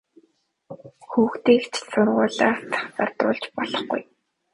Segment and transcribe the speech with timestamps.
[1.09, 4.01] Хүүхдийг ч сургуулиас завсардуулж болохгүй!